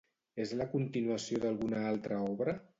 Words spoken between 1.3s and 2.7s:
d'alguna altra obra?